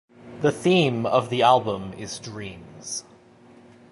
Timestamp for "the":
0.39-0.51, 1.29-1.43